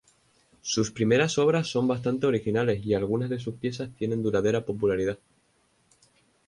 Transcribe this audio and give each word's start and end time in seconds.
Sus 0.63 0.89
primeras 0.89 1.37
obras 1.37 1.67
son 1.67 1.87
bastante 1.87 2.25
originales 2.25 2.83
y 2.83 2.95
algunas 2.95 3.29
de 3.29 3.37
sus 3.39 3.53
piezas 3.53 3.91
tienen 3.95 4.23
duradera 4.23 4.65
popularidad. 4.65 5.19